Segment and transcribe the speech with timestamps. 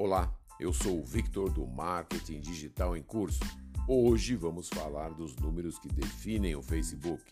[0.00, 3.40] Olá, eu sou o Victor do Marketing Digital em Curso.
[3.88, 7.24] Hoje vamos falar dos números que definem o Facebook.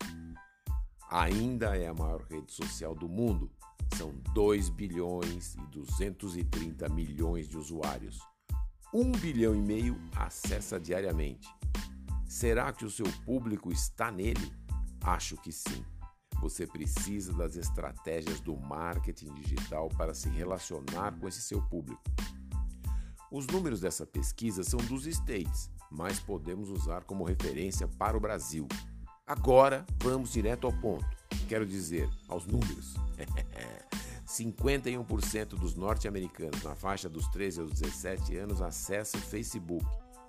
[1.09, 3.49] Ainda é a maior rede social do mundo.
[3.97, 8.19] São 2 bilhões e 230 milhões de usuários.
[8.93, 11.49] 1 bilhão e meio acessa diariamente.
[12.27, 14.53] Será que o seu público está nele?
[15.03, 15.85] Acho que sim.
[16.41, 22.03] Você precisa das estratégias do marketing digital para se relacionar com esse seu público.
[23.31, 28.69] Os números dessa pesquisa são dos States, mas podemos usar como referência para o Brasil.
[29.27, 31.05] Agora vamos direto ao ponto.
[31.49, 32.95] Quero dizer, aos números.
[34.27, 39.85] 51% dos norte-americanos na faixa dos 13 aos 17 anos acessam o Facebook.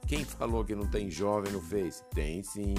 [0.07, 2.03] Quem falou que não tem jovem no Face?
[2.13, 2.75] Tem sim.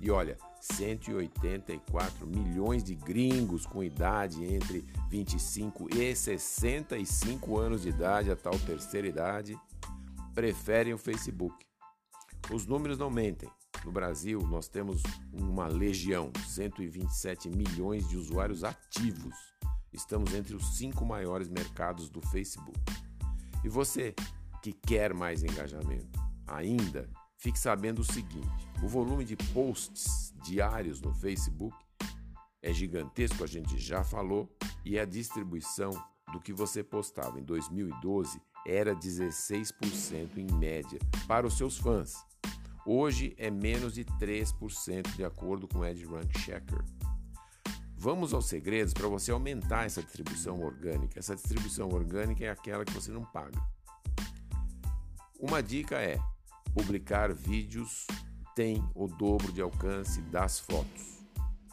[0.00, 8.30] E olha, 184 milhões de gringos com idade entre 25 e 65 anos de idade,
[8.30, 9.58] a tal terceira idade,
[10.34, 11.66] preferem o Facebook.
[12.50, 13.50] Os números não mentem.
[13.84, 19.34] No Brasil, nós temos uma legião, 127 milhões de usuários ativos.
[19.92, 22.78] Estamos entre os cinco maiores mercados do Facebook.
[23.64, 24.14] E você
[24.62, 27.08] que quer mais engajamento, ainda
[27.40, 31.76] Fique sabendo o seguinte: o volume de posts diários no Facebook
[32.62, 35.90] é gigantesco, a gente já falou, e a distribuição
[36.32, 42.14] do que você postava em 2012 era 16% em média para os seus fãs.
[42.84, 46.84] Hoje é menos de 3% de acordo com o EdRank Checker.
[47.96, 51.18] Vamos aos segredos para você aumentar essa distribuição orgânica.
[51.18, 53.60] Essa distribuição orgânica é aquela que você não paga.
[55.38, 56.18] Uma dica é:
[56.74, 58.06] publicar vídeos
[58.54, 61.20] tem o dobro de alcance das fotos.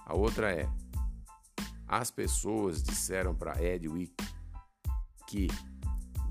[0.06, 0.70] A outra é:
[1.88, 4.16] as pessoas disseram para Edwick
[5.28, 5.48] que